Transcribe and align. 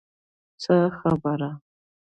څه 0.61 0.75
خبره. 0.99 1.51